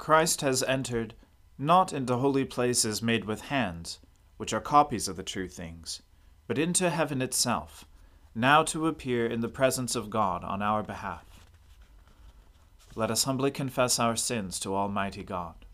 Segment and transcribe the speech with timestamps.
[0.00, 1.12] Christ has entered
[1.58, 3.98] not into holy places made with hands,
[4.38, 6.00] which are copies of the true things,
[6.46, 7.84] but into heaven itself,
[8.34, 11.44] now to appear in the presence of God on our behalf.
[12.94, 15.66] Let us humbly confess our sins to Almighty God.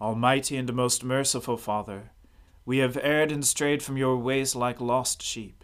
[0.00, 2.10] Almighty and most merciful Father,
[2.66, 5.62] we have erred and strayed from your ways like lost sheep.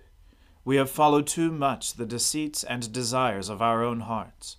[0.65, 4.59] We have followed too much the deceits and desires of our own hearts.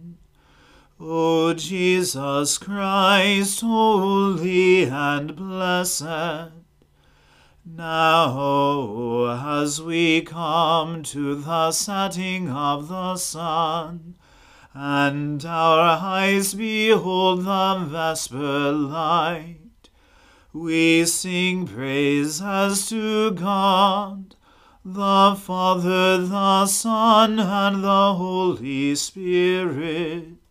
[1.03, 6.51] O Jesus Christ, holy and blessed,
[7.65, 14.13] now as we come to the setting of the sun,
[14.75, 19.89] and our eyes behold the vesper light,
[20.53, 24.35] we sing praise as to God,
[24.85, 30.50] the Father, the Son, and the Holy Spirit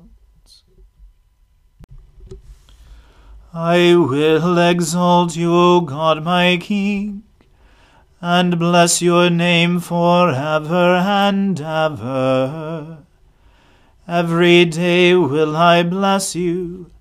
[3.53, 7.23] I will exalt you, O God my King,
[8.21, 12.99] and bless your name for ever and ever.
[14.07, 16.91] Every day will I bless you,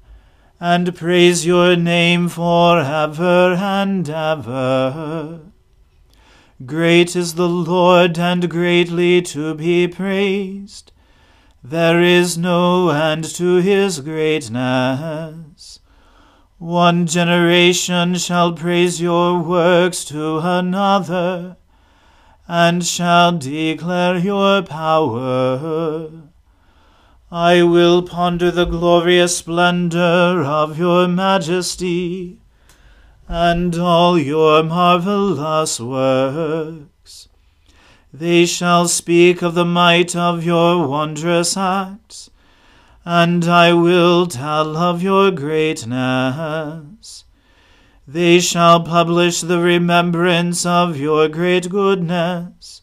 [0.58, 5.40] and praise your name for ever and ever.
[6.66, 10.90] Great is the Lord, and greatly to be praised.
[11.62, 15.79] There is no end to his greatness.
[16.60, 21.56] One generation shall praise your works to another,
[22.46, 26.10] and shall declare your power.
[27.32, 32.40] I will ponder the glorious splendor of your majesty,
[33.26, 37.28] and all your marvelous works.
[38.12, 42.28] They shall speak of the might of your wondrous acts
[43.04, 47.24] and I will tell of your greatness.
[48.06, 52.82] They shall publish the remembrance of your great goodness.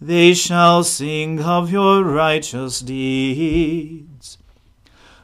[0.00, 4.38] They shall sing of your righteous deeds.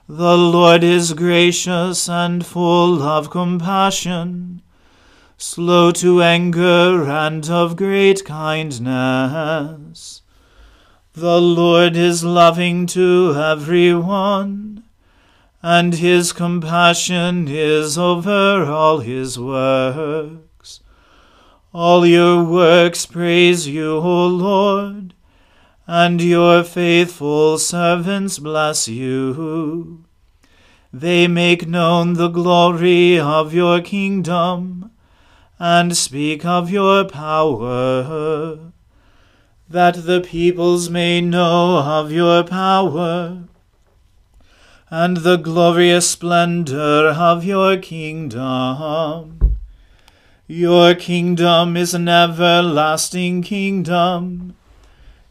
[0.09, 4.63] The Lord is gracious and full of compassion,
[5.37, 10.22] slow to anger and of great kindness.
[11.14, 14.82] The Lord is loving to every one,
[15.62, 20.81] and his compassion is over all his works.
[21.75, 25.12] All your works praise you, O Lord,
[25.87, 30.05] and your faithful servants bless you.
[30.94, 34.91] They make known the glory of your kingdom
[35.58, 38.72] and speak of your power,
[39.73, 43.39] that the peoples may know of your power
[44.91, 49.57] and the glorious splendor of your kingdom.
[50.47, 54.55] Your kingdom is an everlasting kingdom.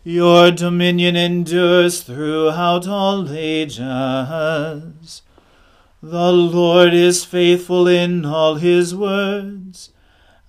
[0.03, 5.21] Your dominion endures throughout all ages.
[6.01, 9.91] The Lord is faithful in all his words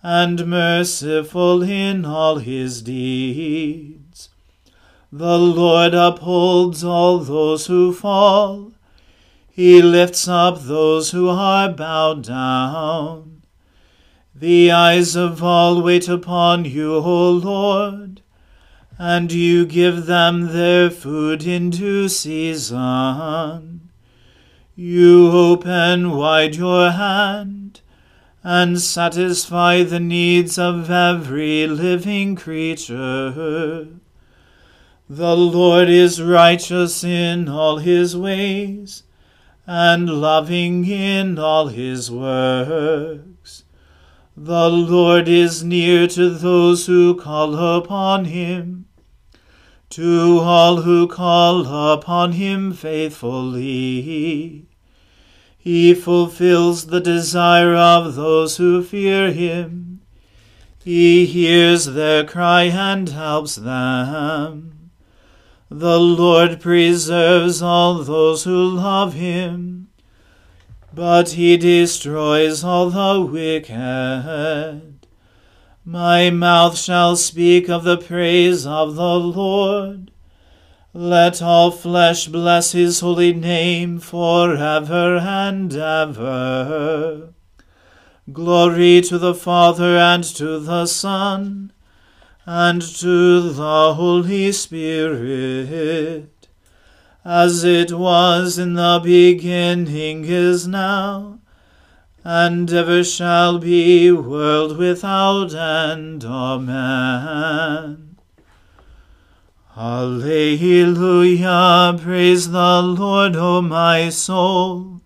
[0.02, 4.28] and merciful in all his deeds.
[5.12, 8.72] The Lord upholds all those who fall.
[9.48, 13.42] He lifts up those who are bowed down.
[14.34, 18.22] The eyes of all wait upon you, O Lord,
[18.98, 23.90] and you give them their food in due season.
[24.74, 27.81] You open wide your hand
[28.44, 33.86] and satisfy the needs of every living creature.
[35.08, 39.04] The Lord is righteous in all his ways,
[39.66, 43.64] and loving in all his works.
[44.36, 48.86] The Lord is near to those who call upon him,
[49.90, 54.66] to all who call upon him faithfully.
[55.64, 60.00] He fulfills the desire of those who fear him.
[60.82, 64.90] He hears their cry and helps them.
[65.70, 69.86] The Lord preserves all those who love him,
[70.92, 75.06] but he destroys all the wicked.
[75.84, 80.11] My mouth shall speak of the praise of the Lord.
[80.94, 87.32] Let all flesh bless his holy name for ever and ever.
[88.30, 91.72] Glory to the Father and to the Son
[92.44, 96.48] and to the Holy Spirit,
[97.24, 101.38] as it was in the beginning is now,
[102.22, 106.22] and ever shall be, world without end.
[106.22, 108.11] Amen.
[109.74, 111.48] Alleluia,
[111.98, 115.00] praise the Lord, O my soul.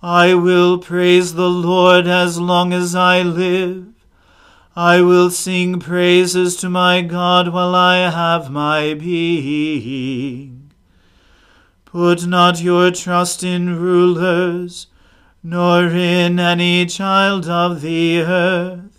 [0.00, 3.86] I will praise the Lord as long as I live.
[4.76, 10.70] I will sing praises to my God while I have my being.
[11.84, 14.86] Put not your trust in rulers,
[15.42, 18.93] nor in any child of the earth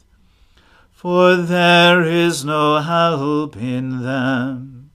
[1.06, 4.90] for there is no help in them.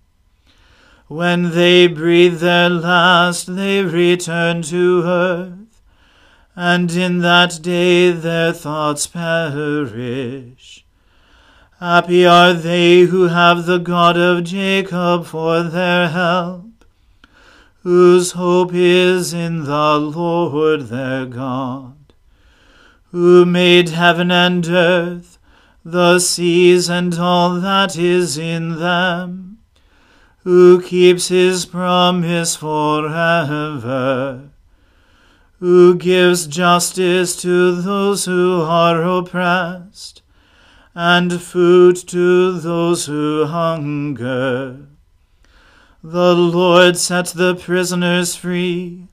[1.07, 5.83] When they breathe their last, they return to earth,
[6.57, 10.85] and in that day their thoughts perish.
[11.79, 16.85] Happy are they who have the God of Jacob for their help,
[17.85, 22.13] whose hope is in the Lord their God,
[23.13, 25.37] who made heaven and earth
[25.85, 29.59] the seas and all that is in them,
[30.45, 34.51] who keeps his promise forever,
[35.59, 40.23] who gives justice to those who are oppressed,
[40.95, 44.87] and food to those who hunger.
[46.03, 49.07] The Lord sets the prisoners free.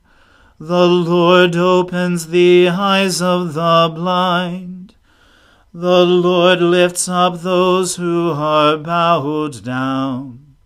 [0.58, 4.77] The Lord opens the eyes of the blind.
[5.74, 10.56] The Lord lifts up those who are bowed down.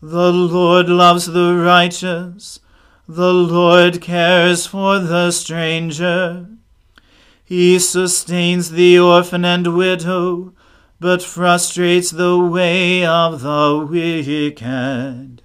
[0.00, 2.60] The Lord loves the righteous.
[3.06, 6.46] The Lord cares for the stranger.
[7.44, 10.54] He sustains the orphan and widow,
[10.98, 15.42] but frustrates the way of the wicked.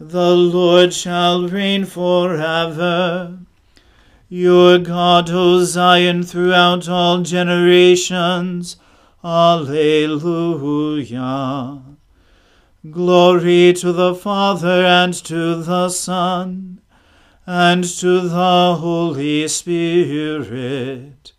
[0.00, 3.38] The Lord shall reign forever.
[4.28, 8.76] Your God, O Zion, throughout all generations.
[9.22, 10.22] Alleluia.
[12.90, 16.80] Glory to the Father and to the Son
[17.46, 21.32] and to the Holy Spirit,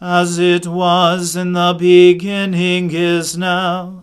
[0.00, 4.02] as it was in the beginning is now,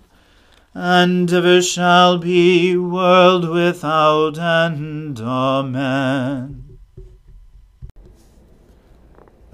[0.74, 5.20] and ever shall be, world without end.
[5.20, 6.67] Amen.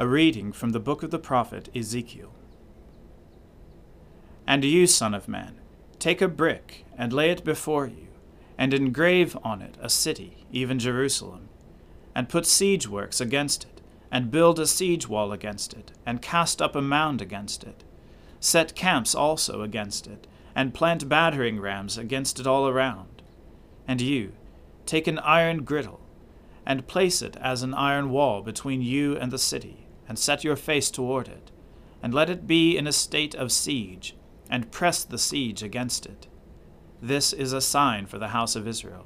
[0.03, 2.33] A reading from the book of the prophet Ezekiel.
[4.45, 5.55] And you, Son of Man,
[5.97, 8.07] take a brick and lay it before you,
[8.57, 11.47] and engrave on it a city, even Jerusalem.
[12.13, 13.81] and put siege works against it,
[14.11, 17.85] and build a siege wall against it, and cast up a mound against it.
[18.41, 23.21] Set camps also against it, and plant battering rams against it all around.
[23.87, 24.33] And you,
[24.85, 26.01] take an iron griddle,
[26.65, 30.55] and place it as an iron wall between you and the city, and set your
[30.55, 31.51] face toward it,
[32.01, 34.15] and let it be in a state of siege,
[34.49, 36.27] and press the siege against it.
[37.01, 39.05] This is a sign for the house of Israel.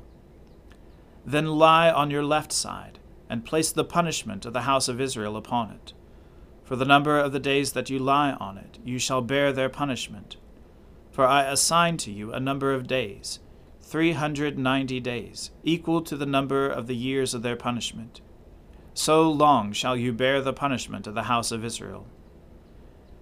[1.26, 3.00] Then lie on your left side,
[3.30, 5.94] and place the punishment of the house of Israel upon it.
[6.64, 9.70] For the number of the days that you lie on it, you shall bear their
[9.70, 10.38] punishment.
[11.12, 13.40] For I assign to you a number of days,
[13.82, 18.22] three hundred ninety days, equal to the number of the years of their punishment.
[18.98, 22.08] So long shall you bear the punishment of the house of Israel.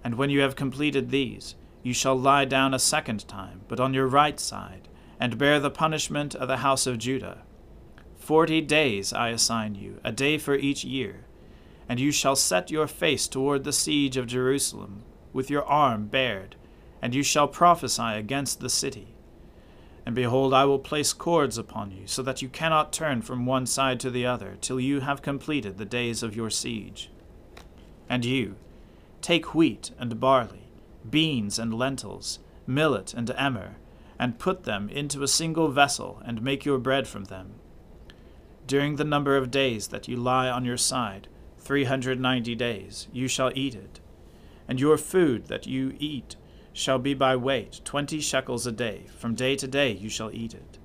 [0.02, 3.92] And when you have completed these, you shall lie down a second time, but on
[3.92, 4.88] your right side,
[5.20, 7.42] and bear the punishment of the house of Judah.
[8.16, 11.26] Forty days I assign you, a day for each year,
[11.90, 15.02] and you shall set your face toward the siege of Jerusalem,
[15.34, 16.56] with your arm bared,
[17.02, 19.15] and you shall prophesy against the city.
[20.06, 23.66] And behold, I will place cords upon you, so that you cannot turn from one
[23.66, 27.10] side to the other, till you have completed the days of your siege.
[28.08, 28.54] And you,
[29.20, 30.68] take wheat and barley,
[31.10, 33.78] beans and lentils, millet and emmer,
[34.16, 37.54] and put them into a single vessel, and make your bread from them.
[38.66, 41.26] During the number of days that you lie on your side,
[41.58, 43.98] three hundred ninety days, you shall eat it.
[44.68, 46.36] And your food that you eat
[46.76, 49.06] shall be by weight, twenty shekels a day.
[49.16, 50.78] From day to day you shall eat it.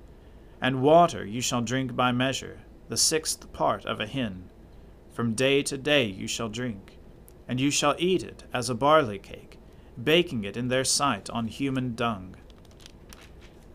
[0.62, 4.50] And water you shall drink by measure, the sixth part of a hin.
[5.12, 6.98] From day to day you shall drink.
[7.46, 9.60] And you shall eat it as a barley cake,
[10.02, 12.38] baking it in their sight on human dung.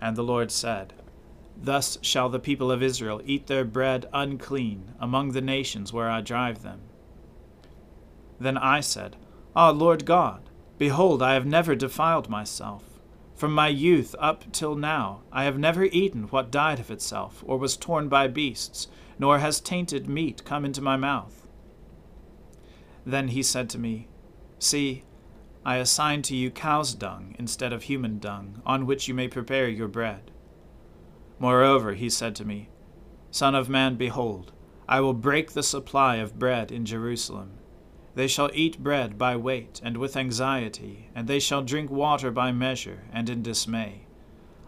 [0.01, 0.95] And the Lord said,
[1.55, 6.23] Thus shall the people of Israel eat their bread unclean among the nations where I
[6.23, 6.81] drive them.
[8.41, 9.17] Then I said,
[9.55, 10.46] Ah, Lord God,
[10.79, 12.85] behold, I have never defiled myself.
[13.35, 17.59] From my youth up till now, I have never eaten what died of itself, or
[17.59, 21.47] was torn by beasts, nor has tainted meat come into my mouth.
[23.05, 24.09] Then he said to me,
[24.59, 25.05] See,
[25.65, 29.69] I assign to you cow's dung instead of human dung, on which you may prepare
[29.69, 30.31] your bread.
[31.39, 32.69] Moreover, he said to me,
[33.31, 34.53] Son of man, behold,
[34.89, 37.59] I will break the supply of bread in Jerusalem.
[38.17, 42.51] They shall eat bread by weight and with anxiety, and they shall drink water by
[42.51, 44.07] measure and in dismay.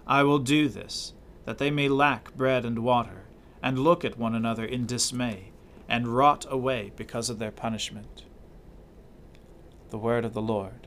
[0.06, 1.14] I will do this,
[1.46, 3.24] that they may lack bread and water,
[3.62, 5.52] and look at one another in dismay,
[5.88, 8.24] and rot away because of their punishment.
[9.88, 10.86] The word of the Lord.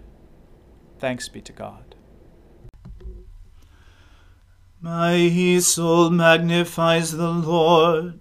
[1.00, 1.96] Thanks be to God.
[4.80, 8.21] My soul magnifies the Lord.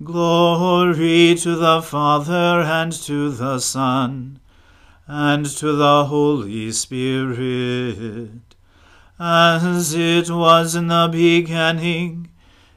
[0.00, 4.38] Glory to the Father and to the Son
[5.08, 8.54] and to the Holy Spirit,
[9.18, 12.30] as it was in the beginning,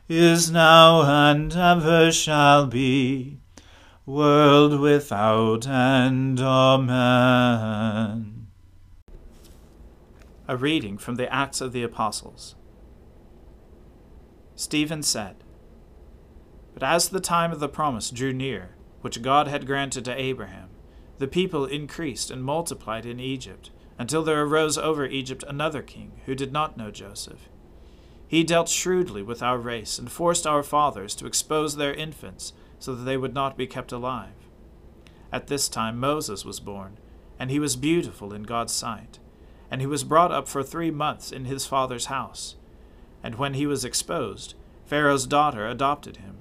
[0.09, 3.37] is now, and ever shall be,
[4.03, 6.39] world without end.
[6.39, 8.47] Amen.
[10.47, 12.55] A reading from the Acts of the Apostles.
[14.55, 15.35] Stephen said,
[16.73, 20.69] But as the time of the promise drew near, which God had granted to Abraham,
[21.17, 26.33] the people increased and multiplied in Egypt, until there arose over Egypt another king who
[26.33, 27.49] did not know Joseph.
[28.27, 32.95] He dealt shrewdly with our race and forced our fathers to expose their infants so
[32.95, 34.33] that they would not be kept alive.
[35.31, 36.97] At this time Moses was born,
[37.37, 39.19] and he was beautiful in God's sight,
[39.69, 42.55] and he was brought up for three months in his father's house.
[43.21, 46.40] And when he was exposed, Pharaoh's daughter adopted him,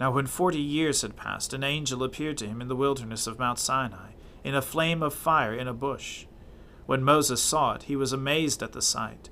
[0.00, 3.38] Now, when forty years had passed, an angel appeared to him in the wilderness of
[3.38, 4.12] Mount Sinai,
[4.44, 6.26] in a flame of fire in a bush.
[6.86, 9.28] When Moses saw it, he was amazed at the sight.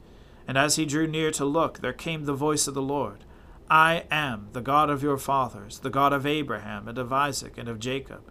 [0.49, 3.25] And as he drew near to look, there came the voice of the Lord
[3.69, 7.69] I am the God of your fathers, the God of Abraham, and of Isaac, and
[7.69, 8.31] of Jacob.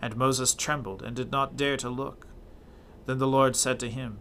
[0.00, 2.26] And Moses trembled, and did not dare to look.
[3.06, 4.18] Then the Lord said to him,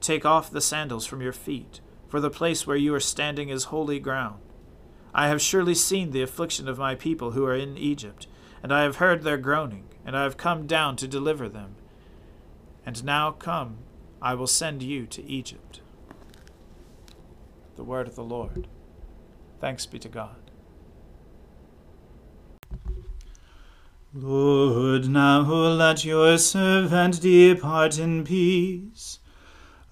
[0.00, 3.64] Take off the sandals from your feet, for the place where you are standing is
[3.64, 4.41] holy ground.
[5.14, 8.26] I have surely seen the affliction of my people who are in Egypt,
[8.62, 11.74] and I have heard their groaning, and I have come down to deliver them.
[12.86, 13.78] And now come,
[14.20, 15.80] I will send you to Egypt.
[17.76, 18.68] The word of the Lord.
[19.60, 20.36] Thanks be to God.
[24.14, 29.20] Lord, now let your servant depart in peace,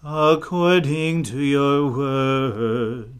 [0.04, 3.19] according to your word.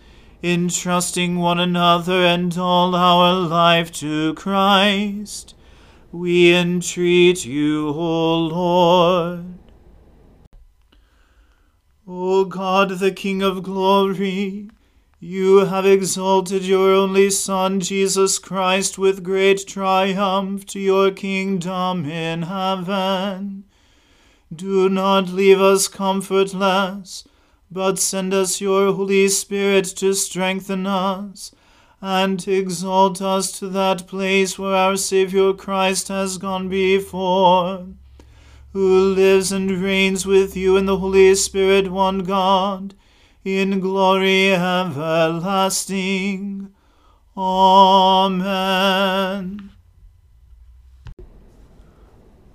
[0.43, 5.53] entrusting one another and all our life to Christ.
[6.11, 9.45] We entreat you, O Lord.
[12.07, 14.69] O God, the King of glory,
[15.19, 22.41] you have exalted your only Son, Jesus Christ, with great triumph to your kingdom in
[22.41, 23.65] heaven.
[24.53, 27.23] Do not leave us comfortless,
[27.71, 31.53] but send us your Holy Spirit to strengthen us
[32.01, 37.87] and exalt us to that place where our Saviour Christ has gone before,
[38.73, 42.95] who lives and reigns with you in the Holy Spirit, one God
[43.43, 45.91] in glory everlasting.
[47.37, 48.91] Amen.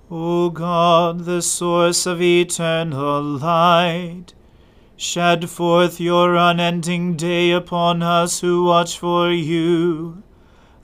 [0.09, 4.33] O God, the source of eternal light,
[4.97, 10.23] shed forth your unending day upon us who watch for you,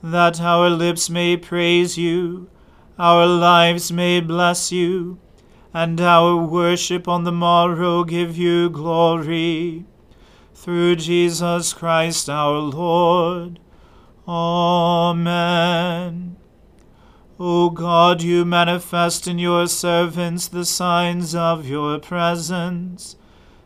[0.02, 2.48] that our lips may praise you,
[2.96, 5.18] our lives may bless you,
[5.72, 9.84] and our worship on the morrow give you glory
[10.54, 13.58] through Jesus Christ our Lord.
[14.28, 15.16] Amen.
[17.38, 23.16] O God, you manifest in your servants the signs of your presence.